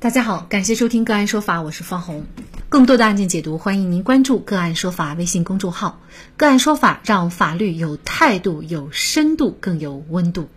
[0.00, 2.24] 大家好，感谢收听个案说法，我是方红。
[2.68, 6.00] 更多的案件解读，欢迎您关注个案说法微信公众号。
[6.36, 10.50] 个案说法让法律有态度、有深度、更有温度。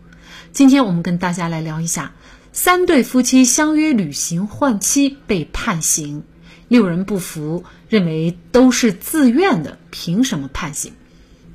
[0.51, 2.13] 今天我们跟大家来聊一下，
[2.53, 6.21] 三对夫妻相约旅行换妻被判刑，
[6.67, 10.93] 六人不服，认为都是自愿的，凭什么判刑？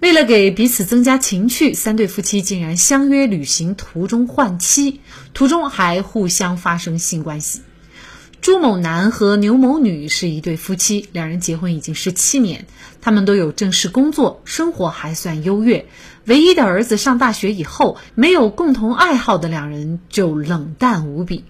[0.00, 5.00] 为了给彼此增加情趣，三对夫妻竟然相约旅行途中换妻，
[5.34, 7.60] 途中还互相发生性关系。
[8.40, 12.66] 朱某男和牛某女是一对夫妻，两人结婚已经十七年，
[13.00, 15.86] 他们都有正式工作，生活还算优越。
[16.26, 21.44] 唯一的儿子上大学以后，没有共同爱好的两人就冷淡无比。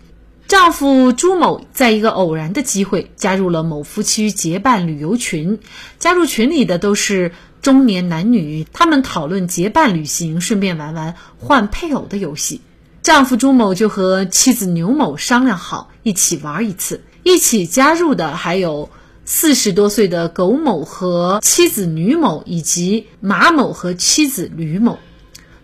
[0.48, 5.58] 丈夫朱某在一个偶然的机会加入了某夫妻结伴旅游群，
[5.98, 12.60] 加入群里的都是中年男女，他们讨论结伴旅行，顺便玩玩换配偶的游戏。
[13.06, 18.90] 丈夫朱某就和妻子牛某商量好一起玩一次，一起加入的还有
[19.24, 24.98] 四十多岁的苟某和妻子吕某，以及马某和妻子吕某。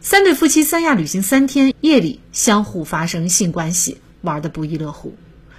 [0.01, 5.17] 三对夫妻三亚旅行三天，夜里相互发生性关系，玩得不亦乐乎。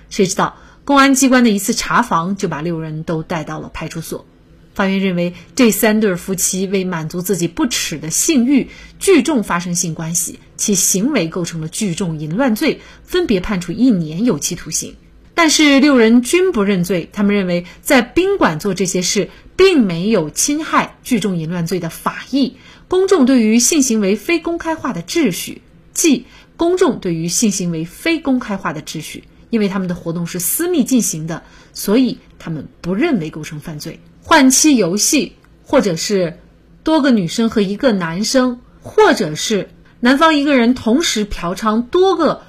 [0.10, 4.26] 谁知道公安机关的一次查房，就把六人都带到了派出所。
[4.74, 14.96] 法院认为，这三对夫妻为满足自己不耻的性欲，聚众发生性关系，其行为构成了聚众淫乱罪，分别判处一年有期徒刑。
[15.36, 22.58] 但是六人均不认罪，他们认为在宾馆做这些事，并没有侵害聚众淫乱罪的法益。
[22.88, 25.62] 公众对于性行为非公开化的秩序，
[25.94, 26.26] 即
[26.58, 34.00] 公众对于性行为非公开化的秩序，因为他们的活动是私密进行的，所以他们不认为构成犯罪。
[34.34, 36.40] 换妻游戏，或者是
[36.84, 42.42] 多个女生和一个男生，或者是男方一个人同时嫖娼多个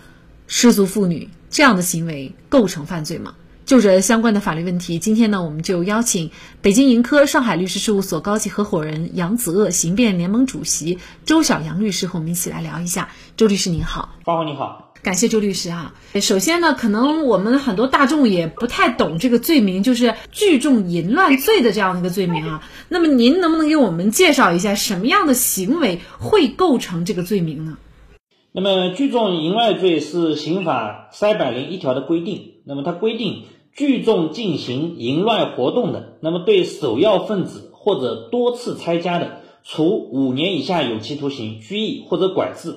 [0.47, 3.35] 失足妇女，这样的行为构成犯罪吗？
[3.67, 6.31] 就这相关的法律问题，今天呢，我们就邀请
[6.63, 13.11] 北京盈科上海律师事务所高级合伙人杨子鄂、刑辩联盟主席周小阳律师和我们一起来聊一下。
[13.37, 14.94] 周律师您好，方红你好。
[15.05, 15.93] 感谢周律师哈。
[16.15, 22.67] 首先呢，可能我们很多大众也不太懂这个罪名，就是聚众淫乱罪的这样的一个罪名啊。
[22.89, 27.77] 那么您能不能给我们介绍一下，什么样的行为会构成这个罪名呢？
[28.51, 32.53] 那么聚众淫乱罪是刑法三百零一条的规定。
[32.65, 33.43] 那么它规定，
[33.75, 42.77] 聚众进行淫乱活动的，那么对首要分子或者多次参加的，处五年以下有期徒刑、拘役或者管制。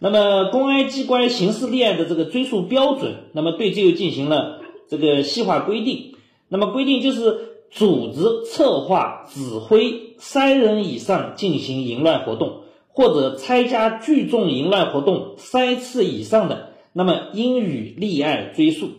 [0.00, 6.14] 那么，公安机关刑事立案的这个追诉标准，那么对这个进行了这个细化规定。
[6.48, 18.90] 那么规定就是组织、策划、指挥三人以上进行淫乱活动，或者参加聚众淫乱活动三次以上的，那么应予立案追诉。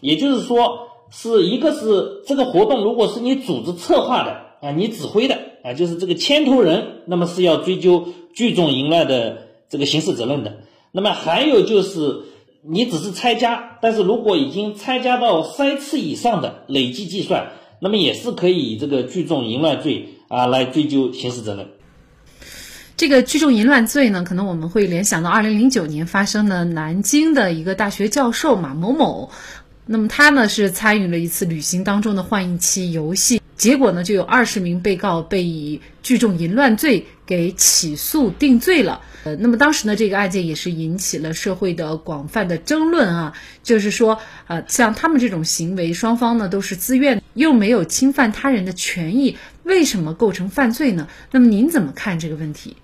[0.00, 4.32] 也就是说，是一个是这个活动，如果是你组织策划的
[4.62, 9.46] 啊，你指挥的啊，就是这个牵头人，那么是要追究聚众淫乱的。
[9.70, 10.58] 这个刑事责任的，
[10.92, 12.24] 那么还有就是
[12.62, 21.68] 你只是参加，但是如果已经参加到三次以上的累计计算，那么也是可以以这个聚众淫乱罪啊来追究刑事责任。
[22.96, 29.30] 这个聚众淫乱罪呢，可能我们会联想到二零零九年发生的南京的一个大学教授马某某，
[29.86, 39.02] 那么他呢是参与了一次旅行当中的换妻游戏，结果呢就有二十名被告被以聚众淫乱罪给起诉定罪了。
[39.22, 51.06] 呃，那么当时呢，这个案件也是引起了社会的广泛的争论啊，就是说，呃，像他们这种行为，双方呢都是自愿，又没有侵犯他人的权益，为什么构成犯罪呢？
[51.30, 52.76] 那么您怎么看这个问题？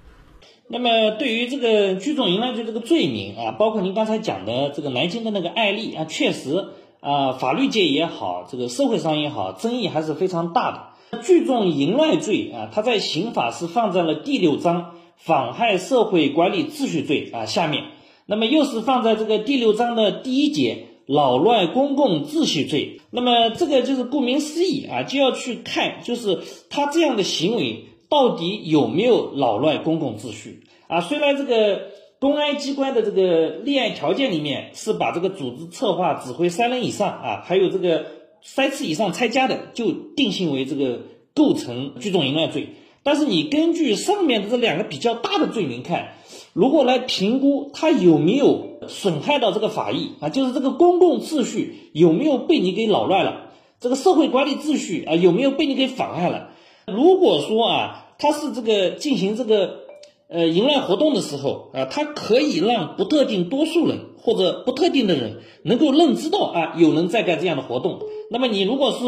[0.69, 6.67] 那么对于这个聚众淫乱罪这个罪名啊，包括您刚才讲的这个南京的那个案例啊，确实
[7.01, 11.23] 啊，法律界也好，这个社会上也好，争议还是非常大的。
[11.23, 14.93] 聚众淫乱罪啊，它在刑法是放在了第六章。
[15.19, 17.85] 妨害社会管理秩序罪啊，下面，
[18.27, 23.01] 那么又是放在这个第六章的第一节扰乱公共秩序罪。
[23.11, 31.01] 那么这个就是顾名思义啊，就要去看，就是他这样的行为到底有没有扰乱公共秩序啊？
[31.01, 31.81] 虽然这个
[32.19, 38.07] 公安机关的这个立案条件里面是把这个组织策划指挥三人以上啊，还有这个
[38.43, 41.01] 三次以上参加的，就定性为这个
[41.35, 42.69] 构成聚众淫乱罪。
[43.03, 46.15] 但是你根据上面的这两个比较大的罪名看，
[46.55, 56.49] 如果来评估他有没有损害到这个法益啊，就是这个公共秩序有没有被你给扰乱了，这个社会管理秩序啊有没有被你给妨碍了？
[56.87, 59.86] 如果说啊，他是这个进行这个
[60.29, 68.01] 呃淫乱活动的时候啊，他可以让不特定多数人或者不特定的人能够认知到啊有人在干这样的活动，
[68.31, 68.99] 那么你如果是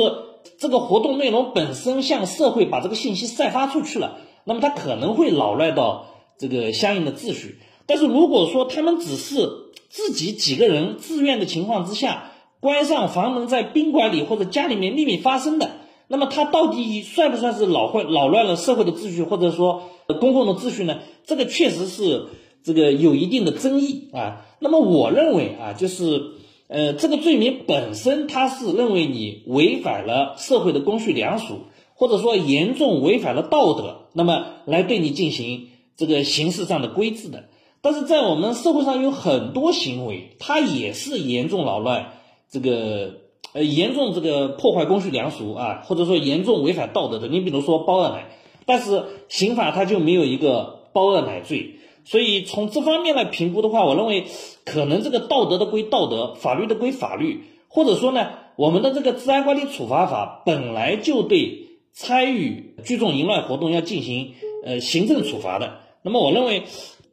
[0.59, 6.07] 这个活动内容本身向社会把这个信息散发出去了，那么它可能会扰乱到
[6.39, 7.59] 这个相应的秩序。
[7.87, 9.49] 但是如果说他们只是
[9.89, 15.71] 自己几个人自愿的情况之下，关上房门在宾馆里或者家里面秘密发生的，
[16.09, 19.83] 那么他到底算不算是扰乱扰乱了社会的秩序，或者说
[20.21, 20.99] 公共的秩序呢？
[21.27, 22.27] 这个确实是
[22.65, 24.47] 这个有一定的争议啊。
[24.59, 26.33] 那么我认为啊，就是
[26.67, 31.61] 呃，这个罪名本身，它是认为你违反了社会的公序良俗，
[31.95, 37.45] 或者说严重违反了道德，那么来对你进行这个刑事上的规制的。
[37.81, 42.13] 但是在我们社会上有很多行为，它也是严重扰乱
[42.51, 43.15] 这个
[43.53, 47.29] 呃严重这个破坏公序良俗啊，或者说严重违反道德的。
[47.29, 48.31] 你比如说包二奶，
[48.67, 51.77] 但是刑法它就没有一个包二奶罪。
[52.05, 54.25] 所以从这方面来评估的话，我认为
[54.65, 64.33] 可能这个道德的归道德，法律的归法律，或者说呢，我们的这个治安管理处罚法本来就对参与聚众淫乱活动要进行
[64.65, 65.81] 呃行政处罚的。
[66.01, 66.63] 那么我认为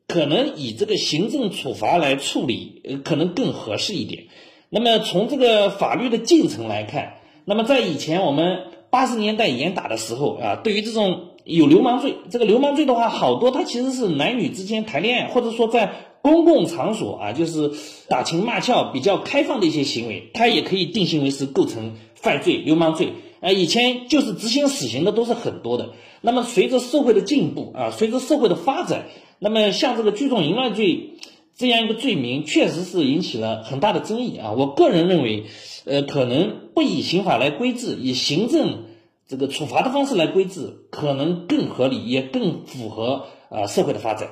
[0.08, 4.28] 可能以这个行政处罚来处理，呃，可能更合适一点。
[4.70, 7.14] 那么从这个法律的进程来看，
[7.46, 8.60] 那么在以前我们
[8.90, 11.30] 八十年代严打的时候啊，对于这种。
[11.48, 17.72] 有流氓罪，这个流氓罪的话，好多它其实是男女之间谈恋爱，或者说在公共场所啊，就是
[18.10, 23.14] 打情骂俏、比较开放的一些行为，它也可以定性为是构成犯罪、流氓罪。
[23.42, 25.92] 啊，以前就是执行死刑的都是很多的。
[26.22, 29.06] 那么随着社会的进步啊，随着社会的发展，
[29.38, 31.12] 那么像这个聚众淫乱罪
[31.58, 34.52] 这样一个罪名，确实是引起了很大的争议啊。
[34.52, 35.46] 我个人认为，
[35.86, 38.84] 呃，可能不以刑法来规制，以行政。
[39.28, 44.30] 这个处罚的方式来规制，可能更合理，也更符合啊社会的发展。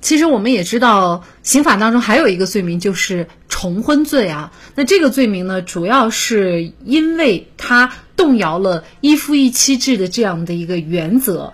[0.00, 4.52] 其实我们也知道，刑法当中还有一个罪名就是重婚罪啊。
[4.76, 11.52] 那这个罪名呢，主要是因为它动摇了一夫一妻制的这样的一个原则。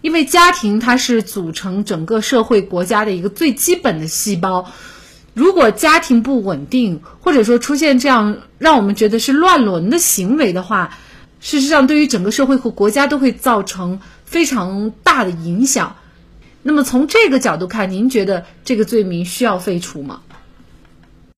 [0.00, 4.70] 因为家庭它是组成整个社会国家的一个最基本的细胞。
[5.32, 10.98] 如果家庭不稳定，或者说出现这样让我们觉得是乱伦的行为的话，
[11.40, 15.96] 事实上对于整个社会和国家都会造成非常大的影响。
[16.62, 20.22] 那么从这个角度看，您觉得这个罪名需要废除吗？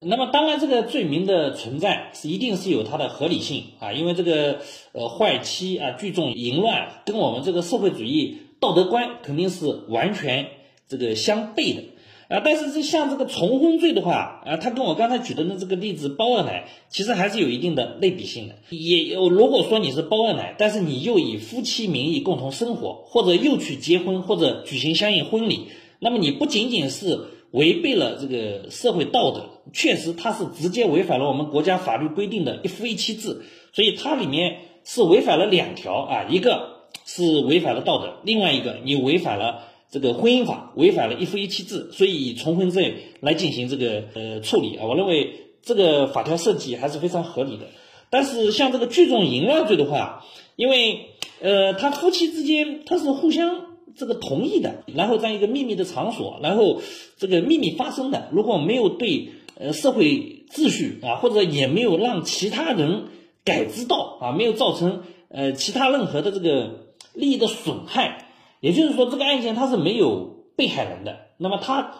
[0.00, 4.58] 那么当然，这个罪名的存在是一定是有它的合理性啊，因为这个
[4.90, 10.46] 呃坏妻啊聚众淫乱跟我们这个社会主义道德观肯定是完全
[10.88, 11.82] 这个相悖的。
[12.28, 18.54] 啊，但是这像这个重婚罪的话，啊，他跟我刚才举的那这个例子包二奶，其实还是有一定的类比性的。
[18.70, 25.66] 也有如果说你是包二奶，但是你又以夫妻名义共同生活，或者又去结婚或者举行相应婚礼，
[25.98, 27.20] 那么你不仅仅是
[27.50, 33.42] 违背了这个社会道德，确实它是直接违反了我们国家法律规定的一夫一妻制，
[33.74, 36.71] 所以它里面是违反了两条啊，一个
[37.04, 39.68] 是违反了道德，另外一个你违反了。
[39.90, 47.66] 这个婚姻法违反了一夫一妻制，所以以重婚罪来进行这个呃处理啊，我认为这个法条设计还是非常合理的。
[48.08, 50.24] 但是像这个聚众淫乱罪的话，
[50.56, 51.10] 因为
[51.42, 56.80] 呃他夫妻之间他是互相这个同意的，然后在一个秘密的场所，然后
[57.18, 59.28] 这个秘密发生的，如果没有对
[59.58, 63.08] 呃社会秩序啊，或者也没有让其他人
[63.44, 66.81] 感知到啊，没有造成呃其他任何的这个
[67.14, 68.28] 利益的损害。
[68.60, 71.94] 也就是说，这个案件它是没有被害人的，那么他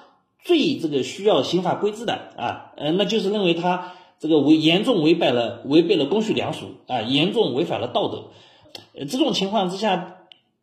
[0.45, 8.31] 最这个需要刑法规制的啊，呃，那就是认为他这个违严重违背了违背了公序良俗啊，严重违反了道德，
[9.07, 10.19] 这种情况之下，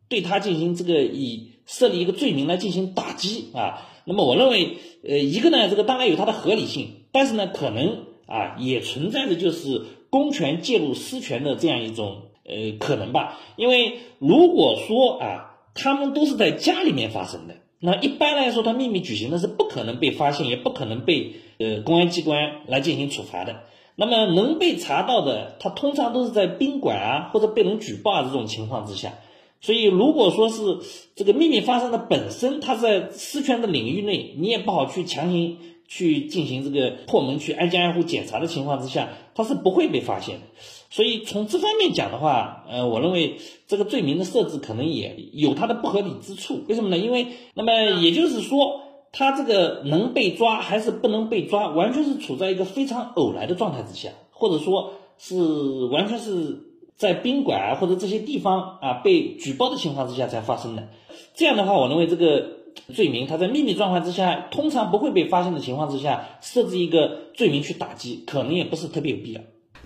[0.08, 15.46] 对他进行这个以设立一个罪名来进行打击啊，那么我认为，呃，一个呢，这个当然有它的合理性，但是呢，可能啊也存在着就是公权介入私权的这样一种呃可能吧，因为如果说啊。
[15.72, 23.60] 他们都是在家里面发生的，那一般来说，他秘密举行的是不可能被发现，也不可能被呃公安机关来进行处罚的。
[23.94, 29.14] 那么能被查到的，他通常都是在宾馆啊或者被人举报啊这种情况之下。
[29.60, 30.80] 所以如果说是
[31.14, 40.46] 这个秘密发生的本身，它在私权的领域内，你也不好去强行去进行这个破门去挨家挨户检查的情况之下，它是不会被发现的。
[40.90, 43.36] 所以从这方面讲的话，呃，我认为
[43.68, 46.64] 这个罪名的设置可能也有它的不合理之处。
[46.68, 46.98] 为什么呢？
[46.98, 48.80] 因为那么也就是说，
[49.12, 56.58] 他这个能被抓还是不能被抓，完全是处在一个非常偶然的状态之下，或者说是完全是
[56.96, 60.88] 在宾馆啊或者这些地方啊被举报的情况之下才发生的。
[61.34, 62.48] 这样的话，我认为这个
[62.94, 69.40] 罪名，它在秘密状况之下，通常不会被发现的情况之下，设置一个罪名去打击，可能也不是特别有必要。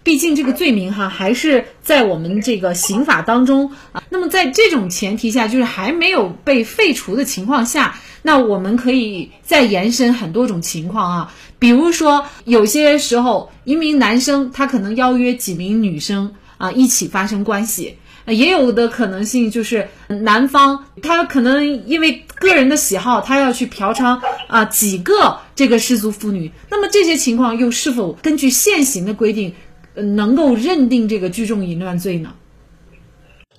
[0.04, 4.02] 毕竟这个罪名哈，还是在我们这个刑法当中啊。
[4.10, 11.34] 那么在这种前提下，就是还没有被废除的情况下，那我们可以再延伸很多种情况啊。
[11.58, 17.96] 比如说，有些时候一名男生他可能邀约几名女生啊一起发生关系。
[18.26, 26.50] 也有的可能性就是男方他可能因为个人的喜好，他要去嫖娼啊几个这个失足妇女。
[26.70, 29.52] 那么这些情况又是否根据现行的规定，
[29.94, 32.34] 能够认定这个聚众淫乱罪呢？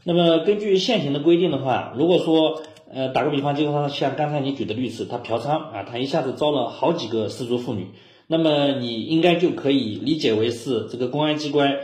[0.03, 2.61] 那么根据现行的规定的话，如果说
[2.93, 7.87] 呃打个比方，就是说像刚才你举的例子，他嫖娼啊，他一下子招了好几个失足妇女，
[8.27, 11.77] 那么你应该就可以理解为是这个公安机关。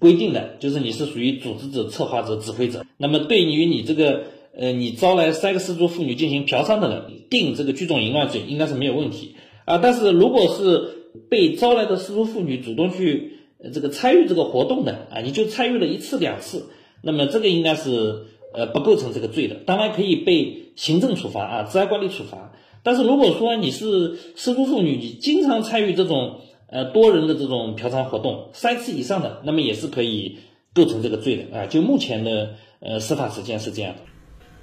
[0.00, 2.84] 规定的就是你是属于组织者、策划者、指挥者。
[2.98, 9.34] 那么对于你这个呃，你招来三个失足妇女进行嫖娼的人，定这个聚众淫乱罪应该是没有问题
[9.64, 9.78] 啊。
[9.78, 13.37] 但是如果是被招来的失足妇女主动去
[13.72, 16.70] 这个参与这个活动的啊，你就参与了一次两次，
[17.02, 22.52] 那么这个应该是呃不构成这个罪的，当然可以被行政处罚啊，治安管理处罚。
[22.82, 26.40] 但是如果说你是失足妇女，你经常参与这种。
[26.70, 30.36] 呃，多人的这种嫖娼活动三次以上的，那么也是可以
[30.74, 31.64] 构成这个罪的啊。
[31.64, 34.00] 就目前的呃司法实践是这样的。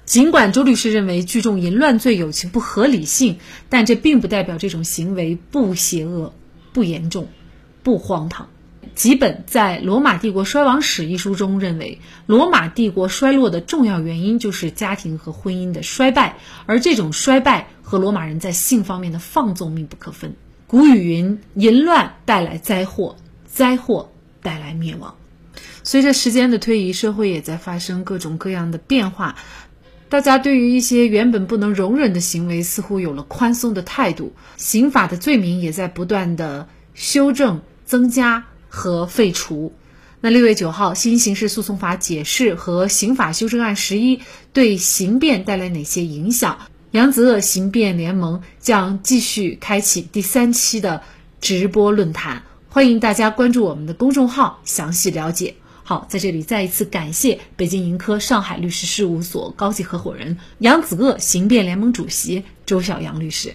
[0.04, 3.38] 尽管周律师认为聚众淫乱罪有其不合理性，
[3.68, 6.32] 但这并不代表这种行为不邪恶、
[6.72, 7.26] 不严重、
[7.82, 8.50] 不荒唐。
[8.96, 20.34] 吉本在《罗马帝国衰亡史》一书中认为，罗马帝国衰落的重要原因就是家庭和婚姻的衰败，而这种衰败和罗马人在性方面的放纵密不可分。
[20.66, 24.10] 古语云：“淫乱带来灾祸，灾祸
[24.42, 25.14] 带来灭亡。”
[25.84, 29.36] 随着时间的推移，社会也在发生各种各样的变化。
[30.08, 34.32] 大家对于一些原本不能容忍的行为，似乎有了宽松的态度。
[34.56, 39.72] 刑法的罪名也在不断的修正、增加和废除。
[40.20, 44.20] 那六月九号，新刑事诉讼法解释和刑法修正案十一
[44.52, 46.58] 对刑辩带来哪些影响？
[46.90, 51.02] 扬子鳄刑辩联盟将继续开启第三期的
[51.40, 55.54] 直播论坛，欢迎大家关注我们的公众号，详细了解。
[55.82, 63.54] 好，在这里再一次感谢北京盈科上海律师事务所高级合伙人、扬子鳄刑辩联盟主席周小阳律师。